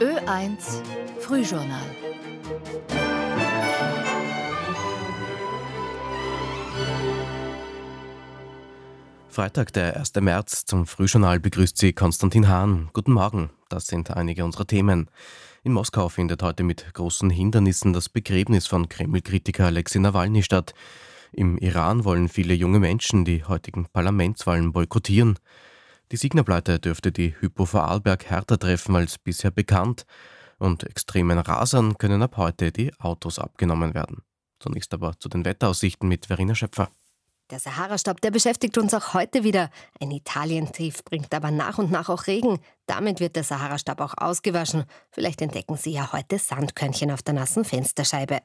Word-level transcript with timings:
Ö1 0.00 0.82
Frühjournal 1.20 1.78
Freitag, 9.28 9.72
der 9.72 9.96
1. 9.96 10.14
März, 10.16 10.64
zum 10.64 10.86
Frühjournal 10.86 11.38
begrüßt 11.38 11.78
Sie 11.78 11.92
Konstantin 11.92 12.48
Hahn. 12.48 12.90
Guten 12.92 13.12
Morgen, 13.12 13.50
das 13.68 13.86
sind 13.86 14.10
einige 14.10 14.44
unserer 14.44 14.66
Themen. 14.66 15.08
In 15.62 15.72
Moskau 15.72 16.08
findet 16.08 16.42
heute 16.42 16.64
mit 16.64 16.92
großen 16.94 17.30
Hindernissen 17.30 17.92
das 17.92 18.08
Begräbnis 18.08 18.66
von 18.66 18.88
Kreml-Kritiker 18.88 19.66
Alexei 19.66 20.00
Nawalny 20.00 20.42
statt. 20.42 20.74
Im 21.32 21.58
Iran 21.58 22.04
wollen 22.04 22.28
viele 22.28 22.54
junge 22.54 22.80
Menschen 22.80 23.24
die 23.24 23.44
heutigen 23.44 23.86
Parlamentswahlen 23.86 24.72
boykottieren. 24.72 25.38
Die 26.12 26.16
Signableite 26.16 26.80
dürfte 26.80 27.12
die 27.12 27.34
Hypo 27.38 27.66
Vorarlberg 27.66 28.26
härter 28.26 28.58
treffen 28.58 28.96
als 28.96 29.18
bisher 29.18 29.50
bekannt. 29.50 30.04
Und 30.58 30.82
extremen 30.82 31.38
Rasern 31.38 31.96
können 31.98 32.22
ab 32.22 32.36
heute 32.36 32.72
die 32.72 32.92
Autos 32.98 33.38
abgenommen 33.38 33.94
werden. 33.94 34.22
Zunächst 34.58 34.92
aber 34.92 35.18
zu 35.18 35.28
den 35.28 35.44
Wetteraussichten 35.44 36.08
mit 36.08 36.26
Verena 36.26 36.54
Schöpfer. 36.54 36.90
Der 37.50 37.58
Sahara-Staub, 37.58 38.20
der 38.20 38.30
beschäftigt 38.30 38.78
uns 38.78 38.94
auch 38.94 39.14
heute 39.14 39.42
wieder. 39.42 39.70
Ein 40.00 40.12
Italientief 40.12 41.02
bringt 41.04 41.34
aber 41.34 41.50
nach 41.50 41.78
und 41.78 41.90
nach 41.90 42.08
auch 42.08 42.26
Regen. 42.28 42.60
Damit 42.86 43.18
wird 43.18 43.34
der 43.34 43.42
Sahara-Staub 43.42 44.00
auch 44.00 44.14
ausgewaschen. 44.16 44.84
Vielleicht 45.10 45.42
entdecken 45.42 45.76
Sie 45.76 45.90
ja 45.90 46.12
heute 46.12 46.38
Sandkörnchen 46.38 47.10
auf 47.10 47.22
der 47.22 47.34
nassen 47.34 47.64
Fensterscheibe. 47.64 48.40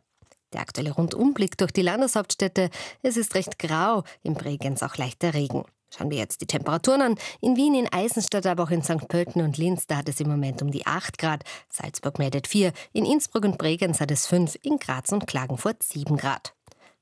Der 0.55 0.61
aktuelle 0.61 0.91
Rundumblick 0.91 1.57
durch 1.57 1.71
die 1.71 1.81
Landeshauptstädte. 1.81 2.69
Es 3.01 3.17
ist 3.17 3.35
recht 3.35 3.59
grau, 3.59 4.03
im 4.23 4.35
Bregenz 4.35 4.83
auch 4.83 4.95
leichter 4.95 5.33
Regen. 5.33 5.65
Schauen 5.89 6.09
wir 6.09 6.17
jetzt 6.17 6.39
die 6.39 6.47
Temperaturen 6.47 7.01
an. 7.01 7.15
In 7.41 7.57
Wien, 7.57 7.75
in 7.75 7.91
Eisenstadt, 7.91 8.45
aber 8.45 8.63
auch 8.63 8.69
in 8.69 8.81
St. 8.81 9.05
Pölten 9.09 9.41
und 9.41 9.57
Linz, 9.57 9.85
da 9.85 9.97
hat 9.97 10.07
es 10.07 10.21
im 10.21 10.29
Moment 10.29 10.61
um 10.61 10.71
die 10.71 10.87
8 10.87 11.17
Grad. 11.17 11.43
Salzburg 11.67 12.19
meldet 12.19 12.47
4, 12.47 12.71
in 12.93 13.05
Innsbruck 13.05 13.43
und 13.43 13.57
Bregenz 13.57 13.99
hat 13.99 14.11
es 14.11 14.27
5, 14.27 14.57
in 14.61 14.79
Graz 14.79 15.11
und 15.11 15.27
Klagenfurt 15.27 15.83
7 15.83 16.15
Grad. 16.15 16.53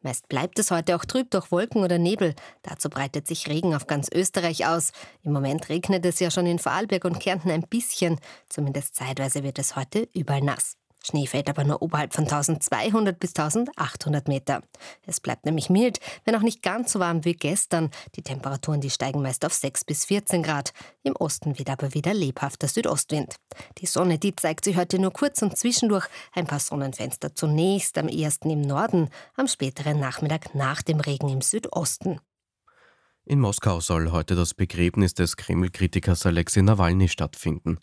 Meist 0.02 0.28
bleibt 0.30 0.58
es 0.58 0.72
heute 0.72 0.96
auch 0.96 1.06
trüb 1.06 1.30
durch 1.30 1.52
Wolken 1.52 1.84
oder 1.84 2.00
Nebel. 2.00 2.34
Dazu 2.64 2.90
breitet 2.90 3.28
sich 3.28 3.48
Regen 3.48 3.76
auf 3.76 3.86
ganz 3.86 4.10
Österreich 4.12 4.66
aus. 4.66 4.94
Im 5.22 5.32
Moment 5.32 5.70
regnet 5.70 6.04
es 6.08 6.20
ja 6.20 6.32
schon 6.32 6.48
in 6.48 6.58
Vorarlberg 6.58 7.06
und 7.06 7.20
Kärnten 7.20 7.52
ein 7.52 7.68
bisschen. 7.68 8.20
Zumindest 8.50 8.96
zeitweise 8.96 9.44
wird 9.44 9.60
es 9.60 9.76
heute 9.76 10.10
überall 10.12 10.42
nass. 10.42 10.76
Schnee 11.06 11.28
fällt 11.28 11.50
aber 11.50 11.64
nur 11.64 11.82
oberhalb 11.82 12.14
von 12.14 12.24
1200 12.24 13.20
bis 13.20 13.32
1800 13.36 14.28
Meter. 14.28 14.62
Es 15.06 15.20
bleibt 15.20 15.46
nämlich 15.46 15.70
mild, 15.70 16.00
wenn 16.24 16.36
auch 16.36 16.42
nicht 16.42 16.62
ganz 16.62 16.94
so 16.94 17.00
warm 17.00 17.26
wie 17.26 17.34
gestern. 17.34 17.92
Die 18.16 18.22
Temperaturen, 18.22 18.80
die 18.80 18.90
steigen 18.90 19.22
meist 19.22 19.46
auf 19.46 19.54
6 19.54 19.84
bis 19.84 20.06
14 20.06 20.44
Grad. 20.44 20.74
Im 21.04 21.16
Osten 21.16 21.60
weht 21.60 21.70
aber 21.70 21.94
wieder 21.94 22.14
lebhafter 22.14 22.68
Südostwind. 22.68 23.36
Die 23.80 23.86
Sonne, 23.86 24.18
die 24.18 24.36
zeigt 24.36 24.64
sich 24.64 24.78
heute 24.78 24.98
nur 24.98 25.12
kurz 25.12 25.42
und 25.42 25.58
zwischendurch. 25.58 26.08
Ein 26.32 26.48
paar 26.48 26.60
Sonnenfenster 26.60 27.36
zunächst, 27.36 27.98
am 27.98 28.08
ersten 28.08 28.50
im 28.50 28.62
Norden, 28.62 29.10
am 29.36 29.48
späteren 29.48 30.00
Nachmittag 30.00 30.56
nach 30.56 30.82
dem 30.82 31.00
Regen 31.02 31.30
im 31.30 31.42
Südosten. 31.42 32.20
In 33.26 33.40
Moskau 33.40 33.80
soll 33.80 34.12
heute 34.12 34.36
das 34.36 34.54
Begräbnis 34.54 35.14
des 35.14 35.38
Kreml-Kritikers 35.38 36.26
Alexei 36.26 36.62
Nawalny 36.62 37.08
stattfinden. 37.08 37.80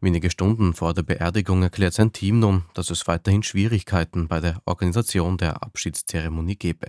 Wenige 0.00 0.30
Stunden 0.30 0.74
vor 0.74 0.94
der 0.94 1.04
Beerdigung 1.04 1.62
erklärt 1.62 1.94
sein 1.94 2.12
Team 2.12 2.40
nun, 2.40 2.64
dass 2.74 2.90
es 2.90 3.06
weiterhin 3.06 3.44
Schwierigkeiten 3.44 4.26
bei 4.26 4.40
der 4.40 4.60
Organisation 4.64 5.38
der 5.38 5.62
Abschiedszeremonie 5.62 6.56
gebe. 6.56 6.88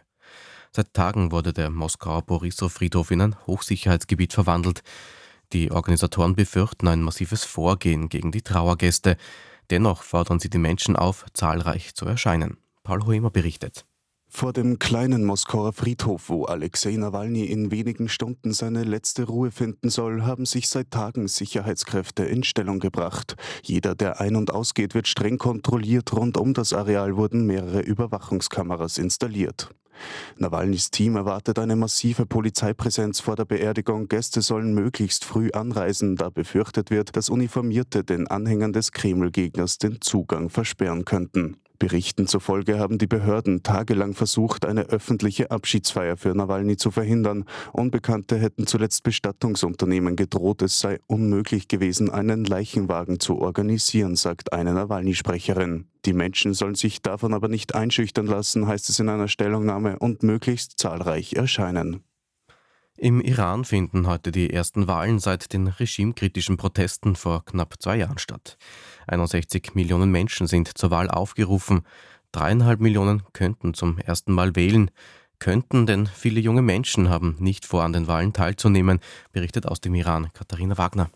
Seit 0.71 0.95
Tagen 0.95 1.31
wurde 1.31 1.53
der 1.53 1.69
Moskauer 1.69 2.23
Borissow-Friedhof 2.23 3.11
in 3.11 3.21
ein 3.21 3.35
Hochsicherheitsgebiet 3.45 4.33
verwandelt. 4.33 4.81
Die 5.53 5.71
Organisatoren 5.71 6.35
befürchten 6.35 6.87
ein 6.87 7.03
massives 7.03 7.43
Vorgehen 7.43 8.09
gegen 8.09 8.31
die 8.31 8.41
Trauergäste. 8.41 9.15
Dennoch 9.69 10.01
fordern 10.01 10.39
sie 10.39 10.49
die 10.49 10.57
Menschen 10.57 10.95
auf, 10.95 11.25
zahlreich 11.35 11.93
zu 11.93 12.05
erscheinen. 12.07 12.57
Paul 12.83 13.05
Hoemer 13.05 13.29
berichtet. 13.29 13.85
Vor 14.33 14.53
dem 14.53 14.79
kleinen 14.79 15.25
Moskauer 15.25 15.73
Friedhof, 15.73 16.29
wo 16.29 16.45
Alexei 16.45 16.95
Nawalny 16.95 17.43
in 17.43 17.69
wenigen 17.69 18.07
Stunden 18.07 18.53
seine 18.53 18.83
letzte 18.83 19.25
Ruhe 19.25 19.51
finden 19.51 19.89
soll, 19.89 20.23
haben 20.23 20.45
sich 20.45 20.69
seit 20.69 20.89
Tagen 20.89 21.27
Sicherheitskräfte 21.27 22.23
in 22.23 22.43
Stellung 22.43 22.79
gebracht. 22.79 23.35
Jeder, 23.61 23.93
der 23.93 24.21
ein- 24.21 24.37
und 24.37 24.51
ausgeht, 24.51 24.95
wird 24.95 25.09
streng 25.09 25.37
kontrolliert. 25.37 26.13
Rund 26.13 26.37
um 26.37 26.53
das 26.53 26.71
Areal 26.71 27.17
wurden 27.17 27.45
mehrere 27.45 27.81
Überwachungskameras 27.81 28.97
installiert. 28.97 29.69
Nawalnys 30.37 30.91
Team 30.91 31.17
erwartet 31.17 31.59
eine 31.59 31.75
massive 31.75 32.25
Polizeipräsenz 32.25 33.19
vor 33.19 33.35
der 33.35 33.45
Beerdigung. 33.45 34.07
Gäste 34.07 34.41
sollen 34.41 34.73
möglichst 34.73 35.25
früh 35.25 35.51
anreisen, 35.51 36.15
da 36.15 36.29
befürchtet 36.29 36.89
wird, 36.89 37.17
dass 37.17 37.29
Uniformierte 37.29 38.05
den 38.05 38.27
Anhängern 38.27 38.71
des 38.71 38.93
Kreml-Gegners 38.93 39.77
den 39.77 39.99
Zugang 39.99 40.49
versperren 40.49 41.03
könnten. 41.03 41.57
Berichten 41.81 42.27
zufolge 42.27 42.77
haben 42.77 42.99
die 42.99 43.07
Behörden 43.07 43.63
tagelang 43.63 44.13
versucht, 44.13 44.67
eine 44.67 44.83
öffentliche 44.83 45.49
Abschiedsfeier 45.49 46.15
für 46.15 46.35
Nawalny 46.35 46.77
zu 46.77 46.91
verhindern. 46.91 47.43
Unbekannte 47.73 48.37
hätten 48.37 48.67
zuletzt 48.67 49.01
Bestattungsunternehmen 49.01 50.15
gedroht, 50.15 50.61
es 50.61 50.79
sei 50.79 50.99
unmöglich 51.07 51.67
gewesen, 51.67 52.11
einen 52.11 52.45
Leichenwagen 52.45 53.19
zu 53.19 53.39
organisieren, 53.39 54.15
sagt 54.15 54.53
eine 54.53 54.75
Nawalny-Sprecherin. 54.75 55.87
Die 56.05 56.13
Menschen 56.13 56.53
sollen 56.53 56.75
sich 56.75 57.01
davon 57.01 57.33
aber 57.33 57.47
nicht 57.47 57.73
einschüchtern 57.73 58.27
lassen, 58.27 58.67
heißt 58.67 58.87
es 58.89 58.99
in 58.99 59.09
einer 59.09 59.27
Stellungnahme, 59.27 59.97
und 59.97 60.21
möglichst 60.21 60.77
zahlreich 60.77 61.33
erscheinen. 61.33 62.03
Im 62.97 63.21
Iran 63.21 63.65
finden 63.65 64.05
heute 64.05 64.31
die 64.31 64.51
ersten 64.51 64.87
Wahlen 64.87 65.19
seit 65.19 65.53
den 65.53 65.67
regimekritischen 65.67 66.57
Protesten 66.57 67.15
vor 67.15 67.45
knapp 67.45 67.75
zwei 67.79 67.97
Jahren 67.97 68.17
statt. 68.17 68.57
61 69.07 69.73
Millionen 69.73 70.11
Menschen 70.11 70.45
sind 70.45 70.77
zur 70.77 70.91
Wahl 70.91 71.09
aufgerufen. 71.09 71.81
Dreieinhalb 72.31 72.79
Millionen 72.79 73.23
könnten 73.33 73.73
zum 73.73 73.97
ersten 73.97 74.33
Mal 74.33 74.55
wählen. 74.55 74.91
Könnten, 75.39 75.85
denn 75.87 76.05
viele 76.05 76.39
junge 76.39 76.61
Menschen 76.61 77.09
haben 77.09 77.35
nicht 77.39 77.65
vor, 77.65 77.83
an 77.83 77.93
den 77.93 78.07
Wahlen 78.07 78.33
teilzunehmen, 78.33 78.99
berichtet 79.31 79.65
aus 79.65 79.81
dem 79.81 79.95
Iran 79.95 80.31
Katharina 80.33 80.77
Wagner. 80.77 81.09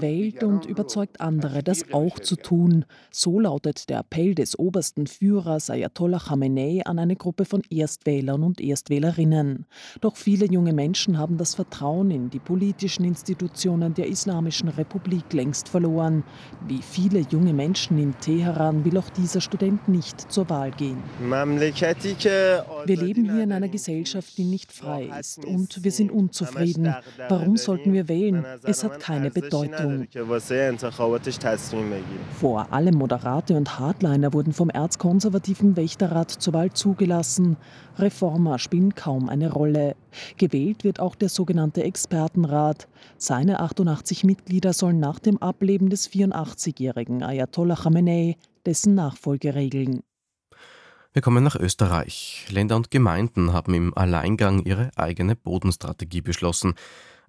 Wählt 0.00 0.42
und 0.42 0.64
überzeugt 0.64 1.20
andere, 1.20 1.62
das 1.62 1.92
auch 1.92 2.18
zu 2.18 2.36
tun. 2.36 2.86
So 3.10 3.40
lautet 3.40 3.90
der 3.90 3.98
Appell 4.00 4.34
des 4.34 4.58
obersten 4.58 5.06
Führers 5.06 5.68
Ayatollah 5.68 6.18
Khamenei 6.18 6.80
an 6.86 6.98
eine 6.98 7.16
Gruppe 7.16 7.44
von 7.44 7.62
Erstwählern 7.68 8.42
und 8.42 8.60
Erstwählerinnen. 8.60 9.66
Doch 10.00 10.16
viele 10.16 10.46
junge 10.46 10.72
Menschen 10.72 11.18
haben 11.18 11.36
das 11.36 11.54
Vertrauen 11.54 12.10
in 12.10 12.30
die 12.30 12.38
politischen 12.38 13.04
Institutionen 13.04 13.92
der 13.92 14.06
Islamischen 14.06 14.68
Republik 14.68 15.30
längst 15.34 15.68
verloren. 15.68 16.24
Wie 16.66 16.80
viele 16.80 17.20
junge 17.30 17.52
Menschen 17.52 17.98
in 17.98 18.18
Teheran 18.20 18.84
will 18.86 18.96
auch 18.96 19.10
dieser 19.10 19.42
Student 19.42 19.88
nicht 19.88 20.32
zur 20.32 20.48
Wahl 20.48 20.70
gehen. 20.70 21.02
Wir 21.20 22.96
leben 22.96 23.30
hier 23.30 23.42
in 23.42 23.52
einer 23.52 23.68
Gesellschaft, 23.68 24.38
die 24.38 24.44
nicht 24.44 24.72
frei 24.72 25.10
ist 25.20 25.44
und 25.44 25.84
wir 25.84 25.92
sind 25.92 26.10
unzufrieden. 26.10 26.94
Warum 27.28 27.56
sollten 27.56 27.92
wir 27.92 28.08
wählen? 28.08 28.44
Es 28.62 28.84
hat 28.84 29.00
keine 29.00 29.30
Bedeutung. 29.30 30.06
Vor 32.38 32.72
allem 32.72 32.94
Moderate 32.94 33.54
und 33.54 33.78
Hardliner 33.78 34.32
wurden 34.32 34.52
vom 34.52 34.70
erzkonservativen 34.70 35.76
Wächterrat 35.76 36.30
zur 36.30 36.54
Wahl 36.54 36.72
zugelassen. 36.72 37.56
Reformer 37.98 38.58
spielen 38.58 38.94
kaum 38.94 39.28
eine 39.28 39.52
Rolle. 39.52 39.96
Gewählt 40.36 40.84
wird 40.84 41.00
auch 41.00 41.14
der 41.14 41.28
sogenannte 41.28 41.82
Expertenrat. 41.82 42.88
Seine 43.16 43.60
88 43.60 44.24
Mitglieder 44.24 44.72
sollen 44.72 45.00
nach 45.00 45.18
dem 45.18 45.38
Ableben 45.38 45.90
des 45.90 46.10
84-jährigen 46.10 47.22
Ayatollah 47.22 47.76
Khamenei 47.76 48.36
dessen 48.66 48.94
Nachfolge 48.94 49.54
regeln. 49.54 50.02
Wir 51.12 51.22
kommen 51.22 51.42
nach 51.42 51.56
Österreich. 51.56 52.46
Länder 52.50 52.76
und 52.76 52.92
Gemeinden 52.92 53.52
haben 53.52 53.74
im 53.74 53.96
Alleingang 53.96 54.64
ihre 54.64 54.92
eigene 54.94 55.34
Bodenstrategie 55.34 56.20
beschlossen. 56.20 56.74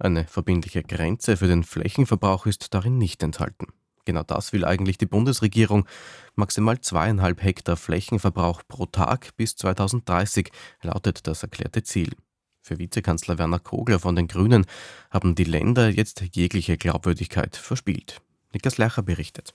Eine 0.01 0.25
verbindliche 0.25 0.81
Grenze 0.81 1.37
für 1.37 1.45
den 1.45 1.63
Flächenverbrauch 1.63 2.47
ist 2.47 2.73
darin 2.73 2.97
nicht 2.97 3.21
enthalten. 3.21 3.67
Genau 4.03 4.23
das 4.23 4.51
will 4.51 4.65
eigentlich 4.65 4.97
die 4.97 5.05
Bundesregierung. 5.05 5.85
Maximal 6.33 6.81
zweieinhalb 6.81 7.43
Hektar 7.43 7.77
Flächenverbrauch 7.77 8.63
pro 8.67 8.87
Tag 8.87 9.37
bis 9.37 9.55
2030 9.57 10.49
lautet 10.81 11.27
das 11.27 11.43
erklärte 11.43 11.83
Ziel. 11.83 12.15
Für 12.63 12.79
Vizekanzler 12.79 13.37
Werner 13.37 13.59
Kogler 13.59 13.99
von 13.99 14.15
den 14.15 14.27
Grünen 14.27 14.65
haben 15.11 15.35
die 15.35 15.43
Länder 15.43 15.89
jetzt 15.89 16.23
jegliche 16.35 16.77
Glaubwürdigkeit 16.77 17.55
verspielt. 17.55 18.21
Niklas 18.53 18.79
Lercher 18.79 19.03
berichtet. 19.03 19.53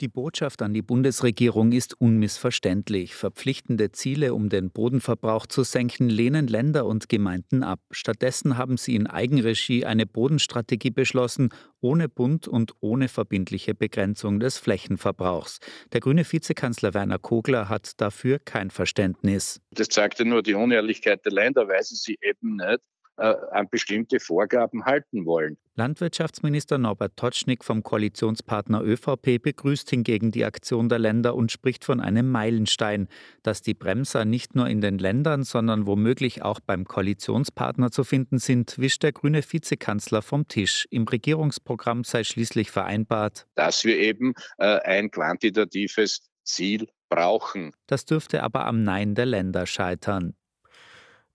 Die 0.00 0.08
Botschaft 0.08 0.62
an 0.62 0.72
die 0.72 0.80
Bundesregierung 0.80 1.72
ist 1.72 2.00
unmissverständlich. 2.00 3.14
Verpflichtende 3.14 3.92
Ziele, 3.92 4.32
um 4.32 4.48
den 4.48 4.70
Bodenverbrauch 4.70 5.46
zu 5.46 5.62
senken, 5.62 6.08
lehnen 6.08 6.46
Länder 6.46 6.86
und 6.86 7.10
Gemeinden 7.10 7.62
ab. 7.62 7.80
Stattdessen 7.90 8.56
haben 8.56 8.78
sie 8.78 8.94
in 8.94 9.06
Eigenregie 9.06 9.84
eine 9.84 10.06
Bodenstrategie 10.06 10.88
beschlossen, 10.88 11.50
ohne 11.82 12.08
Bund 12.08 12.48
und 12.48 12.72
ohne 12.80 13.08
verbindliche 13.08 13.74
Begrenzung 13.74 14.40
des 14.40 14.56
Flächenverbrauchs. 14.56 15.58
Der 15.92 16.00
grüne 16.00 16.24
Vizekanzler 16.24 16.94
Werner 16.94 17.18
Kogler 17.18 17.68
hat 17.68 18.00
dafür 18.00 18.38
kein 18.38 18.70
Verständnis. 18.70 19.60
Das 19.72 19.90
zeigt 19.90 20.18
ja 20.18 20.24
nur 20.24 20.42
die 20.42 20.54
Unehrlichkeit 20.54 21.26
der 21.26 21.32
Länder, 21.32 21.68
weil 21.68 21.82
sie 21.82 22.16
eben 22.22 22.56
nicht 22.56 22.80
an 23.20 23.68
bestimmte 23.70 24.20
Vorgaben 24.20 24.84
halten 24.84 25.26
wollen. 25.26 25.58
Landwirtschaftsminister 25.76 26.78
Norbert 26.78 27.16
Totschnig 27.16 27.64
vom 27.64 27.82
Koalitionspartner 27.82 28.82
ÖVP 28.82 29.40
begrüßt 29.40 29.88
hingegen 29.88 30.30
die 30.30 30.44
Aktion 30.44 30.88
der 30.88 30.98
Länder 30.98 31.34
und 31.34 31.52
spricht 31.52 31.84
von 31.84 32.00
einem 32.00 32.30
Meilenstein. 32.30 33.08
Dass 33.42 33.62
die 33.62 33.74
Bremser 33.74 34.24
nicht 34.24 34.54
nur 34.54 34.68
in 34.68 34.80
den 34.80 34.98
Ländern, 34.98 35.42
sondern 35.42 35.86
womöglich 35.86 36.42
auch 36.42 36.60
beim 36.60 36.84
Koalitionspartner 36.84 37.90
zu 37.90 38.04
finden 38.04 38.38
sind, 38.38 38.78
wischt 38.78 39.02
der 39.02 39.12
grüne 39.12 39.42
Vizekanzler 39.42 40.22
vom 40.22 40.48
Tisch. 40.48 40.86
Im 40.90 41.04
Regierungsprogramm 41.04 42.04
sei 42.04 42.24
schließlich 42.24 42.70
vereinbart, 42.70 43.46
dass 43.54 43.84
wir 43.84 43.96
eben 43.98 44.34
äh, 44.58 44.80
ein 44.80 45.10
quantitatives 45.10 46.30
Ziel 46.44 46.88
brauchen. 47.08 47.72
Das 47.86 48.04
dürfte 48.04 48.42
aber 48.42 48.66
am 48.66 48.82
Nein 48.82 49.14
der 49.14 49.26
Länder 49.26 49.66
scheitern. 49.66 50.34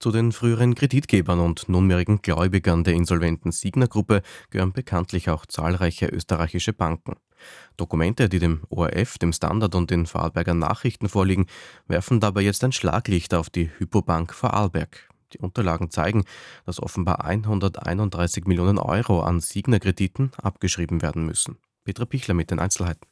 Zu 0.05 0.11
den 0.11 0.31
früheren 0.31 0.75
Kreditgebern 0.75 1.39
und 1.39 1.67
nunmehrigen 1.67 2.21
Gläubigern 2.21 2.83
der 2.83 2.93
insolventen 2.93 3.51
Signer-Gruppe 3.51 4.21
gehören 4.51 4.71
bekanntlich 4.71 5.31
auch 5.31 5.47
zahlreiche 5.47 6.05
österreichische 6.05 6.73
Banken. 6.73 7.15
Dokumente, 7.75 8.29
die 8.29 8.37
dem 8.37 8.61
ORF, 8.69 9.17
dem 9.17 9.33
Standard 9.33 9.73
und 9.73 9.89
den 9.89 10.05
Vorarlberger 10.05 10.53
Nachrichten 10.53 11.09
vorliegen, 11.09 11.47
werfen 11.87 12.19
dabei 12.19 12.41
jetzt 12.41 12.63
ein 12.63 12.71
Schlaglicht 12.71 13.33
auf 13.33 13.49
die 13.49 13.71
Hypobank 13.79 14.31
Vorarlberg. 14.31 15.09
Die 15.33 15.39
Unterlagen 15.39 15.89
zeigen, 15.89 16.23
dass 16.67 16.79
offenbar 16.79 17.25
131 17.25 18.45
Millionen 18.45 18.77
Euro 18.77 19.21
an 19.21 19.39
Signer-Krediten 19.39 20.29
abgeschrieben 20.37 21.01
werden 21.01 21.25
müssen. 21.25 21.57
Petra 21.83 22.05
Pichler 22.05 22.35
mit 22.35 22.51
den 22.51 22.59
Einzelheiten. 22.59 23.07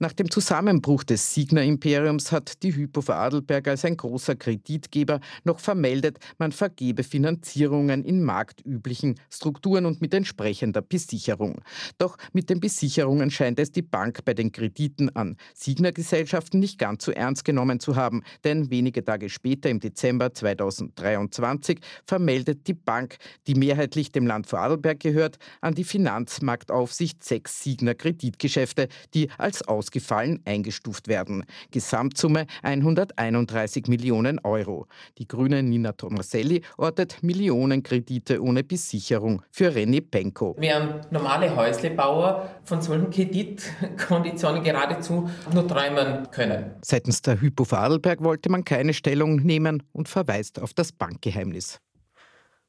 Nach 0.00 0.12
dem 0.12 0.28
Zusammenbruch 0.28 1.04
des 1.04 1.34
Signa-Imperiums 1.34 2.32
hat 2.32 2.64
die 2.64 2.74
Hypo 2.74 3.00
Vorarlberg 3.00 3.68
als 3.68 3.84
ein 3.84 3.96
großer 3.96 4.34
Kreditgeber 4.34 5.20
noch 5.44 5.60
vermeldet, 5.60 6.18
man 6.36 6.50
vergebe 6.50 7.04
Finanzierungen 7.04 8.04
in 8.04 8.24
marktüblichen 8.24 9.20
Strukturen 9.30 9.86
und 9.86 10.00
mit 10.00 10.12
entsprechender 10.12 10.82
Besicherung. 10.82 11.60
Doch 11.98 12.16
mit 12.32 12.50
den 12.50 12.58
Besicherungen 12.58 13.30
scheint 13.30 13.60
es 13.60 13.70
die 13.70 13.82
Bank 13.82 14.24
bei 14.24 14.34
den 14.34 14.50
Krediten 14.50 15.14
an 15.14 15.36
Signa-Gesellschaften 15.54 16.58
nicht 16.58 16.80
ganz 16.80 17.04
so 17.04 17.12
ernst 17.12 17.44
genommen 17.44 17.78
zu 17.78 17.94
haben, 17.94 18.24
denn 18.42 18.70
wenige 18.70 19.04
Tage 19.04 19.28
später, 19.28 19.70
im 19.70 19.78
Dezember 19.78 20.34
2023, 20.34 21.78
vermeldet 22.04 22.66
die 22.66 22.74
Bank, 22.74 23.18
die 23.46 23.54
mehrheitlich 23.54 24.10
dem 24.10 24.26
Land 24.26 24.48
Vorarlberg 24.48 24.98
gehört, 24.98 25.38
an 25.60 25.76
die 25.76 25.84
Finanzmarktaufsicht 25.84 27.22
sechs 27.22 27.62
Signa-Kreditgeschäfte, 27.62 28.88
die 29.14 29.30
als 29.38 29.62
Aus 29.62 29.83
ausgefallen 29.84 30.40
eingestuft 30.44 31.08
werden. 31.08 31.44
Gesamtsumme 31.70 32.46
131 32.62 33.86
Millionen 33.88 34.38
Euro. 34.42 34.86
Die 35.18 35.28
grüne 35.28 35.62
Nina 35.62 35.92
Tomaselli 35.92 36.62
ortet 36.78 37.22
Millionenkredite 37.22 38.42
ohne 38.42 38.64
Besicherung 38.64 39.42
für 39.50 39.70
René 39.70 40.00
Penko. 40.00 40.56
Während 40.58 41.12
normale 41.12 41.54
Häuslebauer 41.54 42.48
von 42.64 42.80
solchen 42.80 43.10
Kreditkonditionen 43.10 44.62
geradezu 44.62 45.28
nur 45.52 45.68
träumen 45.68 46.30
können. 46.30 46.76
Seitens 46.82 47.20
der 47.20 47.40
Hypo 47.40 47.64
Vorarlberg 47.64 48.22
wollte 48.24 48.48
man 48.50 48.64
keine 48.64 48.94
Stellung 48.94 49.36
nehmen 49.36 49.82
und 49.92 50.08
verweist 50.08 50.60
auf 50.60 50.72
das 50.72 50.92
Bankgeheimnis. 50.92 51.78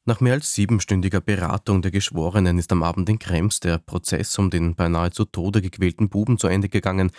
Nach 0.07 0.19
mehr 0.19 0.33
als 0.33 0.53
siebenstündiger 0.53 1.19
Beratung 1.19 1.81
der 1.81 1.89
Geschworenen 1.89 2.59
ist 2.59 2.71
am 2.71 2.83
Abend 2.83 3.09
in 3.09 3.17
Krems 3.17 3.59
der 3.59 3.79
Prozess 3.79 4.37
um 4.37 4.51
den 4.51 4.75
beinahe 4.75 5.09
zu 5.09 5.25
Tode 5.25 5.63
gequälten 5.63 6.09
Buben 6.09 6.37
zu 6.37 6.45
Ende 6.45 6.69
gegangen, 6.69 7.09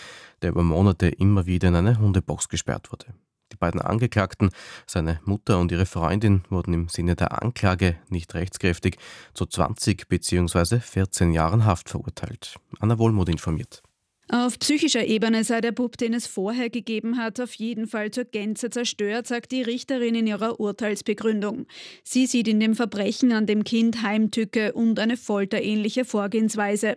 der 0.40 0.50
über 0.50 0.62
Monate 0.62 1.08
immer 1.08 1.46
wieder 1.46 1.66
in 1.66 1.74
eine 1.74 1.98
Hundebox 1.98 2.48
gesperrt 2.48 2.92
wurde. 2.92 3.06
Die 3.50 3.56
beiden 3.56 3.80
Angeklagten, 3.80 4.50
seine 4.86 5.20
Mutter 5.24 5.58
und 5.58 5.72
ihre 5.72 5.84
Freundin, 5.84 6.44
wurden 6.48 6.74
im 6.74 6.88
Sinne 6.88 7.16
der 7.16 7.42
Anklage 7.42 7.96
nicht 8.08 8.32
rechtskräftig 8.34 8.98
zu 9.34 9.46
20 9.46 10.06
bzw. 10.08 10.78
14 10.78 11.32
Jahren 11.32 11.64
Haft 11.64 11.88
verurteilt. 11.88 12.54
Anna 12.78 12.98
Wohlmuth 13.00 13.28
informiert. 13.28 13.82
Auf 14.28 14.58
psychischer 14.58 15.06
Ebene 15.06 15.44
sei 15.44 15.61
der 15.61 15.70
Bub, 15.70 15.96
den 15.96 16.12
es 16.12 16.26
vorher 16.26 16.69
gegeben 16.69 17.17
hat, 17.17 17.38
auf 17.38 17.55
jeden 17.55 17.87
Fall 17.87 18.11
zur 18.11 18.25
Gänze 18.25 18.70
zerstört, 18.70 19.28
sagt 19.28 19.52
die 19.52 19.62
Richterin 19.62 20.17
in 20.17 20.26
ihrer 20.26 20.58
Urteilsbegründung. 20.58 21.67
Sie 22.02 22.26
sieht 22.26 22.49
in 22.49 22.58
dem 22.58 22.75
Verbrechen 22.75 23.31
an 23.31 23.46
dem 23.46 23.62
Kind 23.62 24.02
Heimtücke 24.02 24.73
und 24.73 24.99
eine 24.99 25.17
folterähnliche 25.17 26.05
Vorgehensweise. 26.05 26.96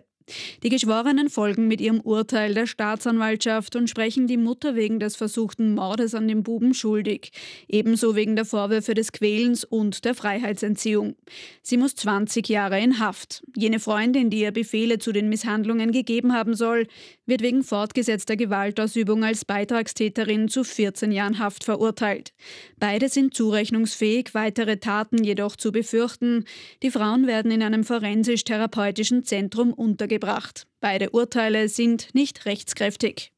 Die 0.64 0.70
Geschworenen 0.70 1.30
folgen 1.30 1.68
mit 1.68 1.82
ihrem 1.82 2.00
Urteil 2.02 2.54
der 2.54 2.68
Staatsanwaltschaft 2.68 3.76
und 3.76 3.90
sprechen 3.90 4.28
die 4.28 4.38
Mutter 4.38 4.76
wegen 4.76 5.00
des 5.00 5.16
versuchten 5.16 5.74
Mordes 5.74 6.14
an 6.14 6.28
dem 6.28 6.44
Buben 6.44 6.74
schuldig, 6.74 7.32
ebenso 7.68 8.16
wegen 8.16 8.36
der 8.36 8.46
Vorwürfe 8.46 8.94
des 8.94 9.12
Quälens 9.12 9.64
und 9.64 10.06
der 10.06 10.16
Freiheitsentziehung. 10.16 11.16
Sie 11.62 11.78
muss 11.78 11.96
20 11.96 12.48
Jahre 12.50 12.80
in 12.80 13.00
Haft. 13.00 13.44
Jene 13.56 13.80
Freundin, 13.80 14.30
die 14.30 14.42
ihr 14.42 14.52
Befehle 14.52 15.00
zu 15.00 15.12
den 15.12 15.30
Misshandlungen 15.30 15.92
gegeben 15.92 16.34
haben 16.34 16.54
soll, 16.54 16.88
wird 17.26 17.42
wegen 17.42 17.64
fortgesetzter 17.64 18.36
Gewaltausübung 18.36 19.24
als 19.24 19.46
Beitragstäterin 19.46 20.48
zu 20.48 20.64
14 20.64 21.12
Jahren 21.12 21.40
Haft 21.40 21.64
verurteilt. 21.64 22.34
Beide 22.80 23.10
sind 23.10 23.34
zurechnungsfähig, 23.34 24.34
weitere 24.34 24.78
Taten 24.78 25.24
jedoch 25.24 25.56
zu 25.56 25.72
befürchten. 25.72 26.46
Die 26.84 26.92
Frauen 26.92 27.28
werden 27.28 27.52
in 27.52 27.64
einem 27.64 27.84
forensisch-therapeutischen 27.84 29.24
Zentrum 29.24 29.74
untergebracht 29.74 30.19
gebracht. 30.20 30.68
Beide 30.82 31.12
Urteile 31.12 31.70
sind 31.70 32.14
nicht 32.14 32.46
rechtskräftig. 32.46 33.32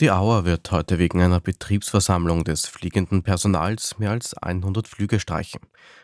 Die 0.00 0.12
Auer 0.12 0.44
wird 0.44 0.70
heute 0.70 0.98
wegen 1.00 1.20
einer 1.20 1.40
Betriebsversammlung 1.40 2.44
des 2.44 2.66
fliegenden 2.66 3.24
Personals 3.24 3.98
mehr 3.98 4.12
als 4.12 4.32
100 4.34 4.86
Flüge 4.86 5.18
streichen. 5.18 5.60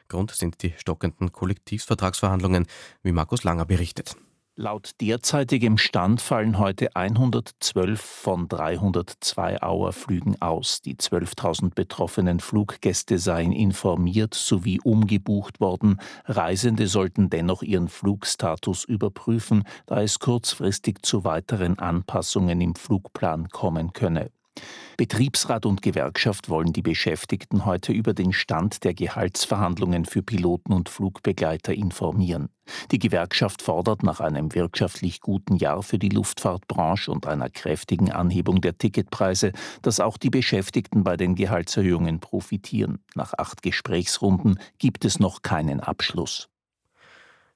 Grund 0.09 0.33
sind 0.33 0.63
die 0.63 0.75
stockenden 0.77 1.31
Kollektivvertragsverhandlungen, 1.31 2.67
wie 3.05 3.13
Markus 3.13 3.45
Langer 3.45 3.67
berichtet. 3.67 4.17
Laut 4.57 4.93
derzeitigem 5.01 5.79
Stand 5.79 6.21
fallen 6.21 6.61
heute 6.61 6.95
112 6.95 8.01
von 8.01 8.47
302 8.47 9.61
Auerflügen 9.61 10.41
aus. 10.41 10.81
Die 10.81 10.95
12.000 10.95 11.75
betroffenen 11.75 12.39
Fluggäste 12.39 13.19
seien 13.19 13.51
informiert 13.51 14.33
sowie 14.35 14.79
umgebucht 14.81 15.59
worden. 15.59 16.01
Reisende 16.27 16.87
sollten 16.87 17.31
dennoch 17.31 17.63
ihren 17.63 17.89
Flugstatus 17.89 18.85
überprüfen, 18.85 19.65
da 19.87 20.01
es 20.01 20.21
kurzfristig 20.21 21.03
zu 21.03 21.25
weiteren 21.25 21.81
Anpassungen 21.81 22.61
im 22.61 22.77
Flugplan 22.77 23.49
kommen 23.49 23.93
könne. 23.93 24.31
Betriebsrat 24.97 25.67
und 25.67 25.83
Gewerkschaft 25.83 26.49
wollen 26.49 26.73
die 26.73 26.83
Beschäftigten 26.83 27.65
heute 27.65 27.93
über 27.93 28.15
den 28.15 28.33
Stand 28.33 28.85
der 28.85 28.95
Gehaltsverhandlungen 28.95 30.05
für 30.05 30.23
Piloten 30.23 30.73
und 30.73 30.89
Flugbegleiter 30.89 31.75
informieren. 31.75 32.49
Die 32.93 33.01
Gewerkschaft 33.01 33.61
fordert 33.61 34.05
nach 34.05 34.21
einem 34.21 34.55
wirtschaftlich 34.55 35.21
guten 35.21 35.57
Jahr 35.57 35.83
für 35.83 35.99
die 35.99 36.09
Luftfahrtbranche 36.11 37.11
und 37.11 37.27
einer 37.27 37.51
kräftigen 37.51 38.13
Anhebung 38.13 38.61
der 38.61 38.79
Ticketpreise, 38.79 39.53
dass 39.83 39.99
auch 39.99 40.17
die 40.17 40.31
Beschäftigten 40.31 41.03
bei 41.03 41.17
den 41.17 41.35
Gehaltserhöhungen 41.35 42.21
profitieren. 42.21 43.01
Nach 43.17 43.35
acht 43.37 43.63
Gesprächsrunden 43.63 44.61
gibt 44.79 45.05
es 45.05 45.19
noch 45.19 45.43
keinen 45.43 45.81
Abschluss. 45.81 46.49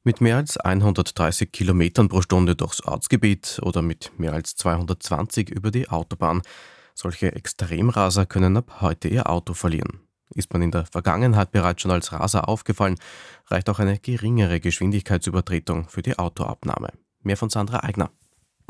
Mit 0.03 0.21
mehr 0.21 0.37
als 0.37 0.57
130 0.57 1.53
Kilometern 1.53 2.09
pro 2.09 2.23
Stunde 2.23 2.57
durchs 2.57 2.83
Ortsgebiet 2.83 3.61
oder 3.63 3.83
mit 3.83 4.19
mehr 4.19 4.33
als 4.33 4.57
220 4.57 5.51
über 5.51 5.71
die 5.71 5.89
Autobahn 5.89 6.43
solche 6.99 7.33
Extremraser 7.35 8.27
können 8.27 8.57
ab 8.57 8.81
heute 8.81 9.09
ihr 9.09 9.31
Auto 9.31 9.55
verlieren. 9.55 10.01
Ist 10.35 10.53
man 10.53 10.63
in 10.63 10.71
der 10.71 10.85
Vergangenheit 10.87 11.53
bereits 11.53 11.83
schon 11.83 11.91
als 11.91 12.13
Raser 12.13 12.49
aufgefallen, 12.49 12.99
reicht 13.47 13.71
auch 13.71 13.79
eine 13.79 13.99
geringere 13.99 14.61
Geschwindigkeitsübertretung 14.61 15.89
für 15.89 16.03
die 16.03 16.19
Autoabnahme. 16.19 16.89
Mehr 17.23 17.37
von 17.37 17.51
Sandra 17.51 17.81
Eigner. 17.81 18.11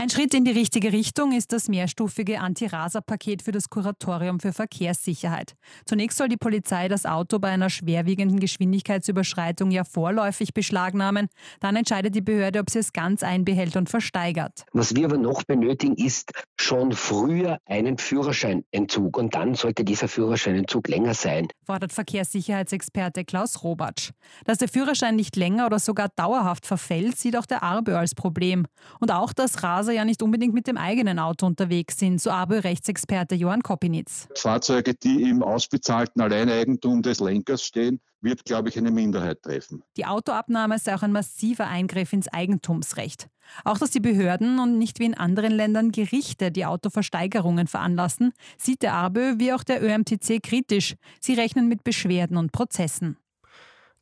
Ein 0.00 0.10
Schritt 0.10 0.32
in 0.32 0.44
die 0.44 0.52
richtige 0.52 0.92
Richtung 0.92 1.32
ist 1.32 1.50
das 1.50 1.66
mehrstufige 1.66 2.38
Anti-Raser-Paket 2.38 3.42
für 3.42 3.50
das 3.50 3.68
Kuratorium 3.68 4.38
für 4.38 4.52
Verkehrssicherheit. 4.52 5.56
Zunächst 5.86 6.18
soll 6.18 6.28
die 6.28 6.36
Polizei 6.36 6.86
das 6.86 7.04
Auto 7.04 7.40
bei 7.40 7.48
einer 7.48 7.68
schwerwiegenden 7.68 8.38
Geschwindigkeitsüberschreitung 8.38 9.72
ja 9.72 9.82
vorläufig 9.82 10.54
beschlagnahmen. 10.54 11.26
Dann 11.58 11.74
entscheidet 11.74 12.14
die 12.14 12.20
Behörde, 12.20 12.60
ob 12.60 12.70
sie 12.70 12.78
es 12.78 12.92
ganz 12.92 13.24
einbehält 13.24 13.74
und 13.74 13.90
versteigert. 13.90 14.64
Was 14.72 14.94
wir 14.94 15.06
aber 15.06 15.18
noch 15.18 15.42
benötigen, 15.42 15.96
ist 15.96 16.30
schon 16.60 16.92
früher 16.92 17.58
einen 17.66 17.98
Führerscheinentzug. 17.98 19.16
Und 19.16 19.34
dann 19.34 19.56
sollte 19.56 19.82
dieser 19.82 20.06
Führerscheinentzug 20.06 20.86
länger 20.86 21.14
sein. 21.14 21.48
Fordert 21.66 21.92
Verkehrssicherheitsexperte 21.92 23.24
Klaus 23.24 23.64
Robatsch. 23.64 24.12
Dass 24.44 24.58
der 24.58 24.68
Führerschein 24.68 25.16
nicht 25.16 25.34
länger 25.34 25.66
oder 25.66 25.80
sogar 25.80 26.08
dauerhaft 26.14 26.66
verfällt, 26.66 27.18
sieht 27.18 27.36
auch 27.36 27.46
der 27.46 27.64
Arbe 27.64 27.98
als 27.98 28.14
Problem. 28.14 28.64
Und 29.00 29.10
auch 29.10 29.32
das 29.32 29.64
Raser 29.64 29.87
Raser 29.88 29.92
ja 29.92 30.04
nicht 30.04 30.22
unbedingt 30.22 30.54
mit 30.54 30.66
dem 30.66 30.76
eigenen 30.76 31.18
Auto 31.18 31.46
unterwegs 31.46 31.98
sind, 31.98 32.20
so 32.20 32.30
ABÖ-Rechtsexperte 32.30 33.34
Johann 33.34 33.62
Kopinitz. 33.62 34.28
Fahrzeuge, 34.34 34.94
die 34.94 35.22
im 35.22 35.42
ausbezahlten 35.42 36.20
Alleineigentum 36.20 37.02
des 37.02 37.20
Lenkers 37.20 37.62
stehen, 37.62 38.00
wird, 38.20 38.44
glaube 38.44 38.68
ich, 38.68 38.76
eine 38.76 38.90
Minderheit 38.90 39.42
treffen. 39.42 39.82
Die 39.96 40.04
Autoabnahme 40.04 40.78
sei 40.78 40.94
auch 40.94 41.02
ein 41.02 41.12
massiver 41.12 41.68
Eingriff 41.68 42.12
ins 42.12 42.28
Eigentumsrecht. 42.28 43.28
Auch 43.64 43.78
dass 43.78 43.90
die 43.90 44.00
Behörden 44.00 44.58
und 44.58 44.78
nicht 44.78 44.98
wie 44.98 45.06
in 45.06 45.14
anderen 45.14 45.52
Ländern 45.52 45.90
Gerichte 45.90 46.50
die 46.50 46.66
Autoversteigerungen 46.66 47.66
veranlassen, 47.66 48.32
sieht 48.58 48.82
der 48.82 48.94
ARBÖ 48.94 49.38
wie 49.38 49.52
auch 49.52 49.64
der 49.64 49.82
ÖMTC 49.82 50.42
kritisch. 50.42 50.96
Sie 51.20 51.34
rechnen 51.34 51.68
mit 51.68 51.84
Beschwerden 51.84 52.36
und 52.36 52.52
Prozessen. 52.52 53.16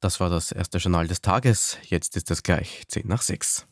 Das 0.00 0.19
war 0.19 0.31
das 0.31 0.50
erste 0.50 0.78
Journal 0.78 1.07
des 1.07 1.21
Tages. 1.21 1.78
Jetzt 1.85 2.16
ist 2.16 2.31
es 2.31 2.43
gleich 2.43 2.83
10 2.88 3.07
nach 3.07 3.23
6. 3.23 3.66